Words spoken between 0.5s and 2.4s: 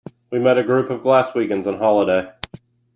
a group of Glaswegians on holiday.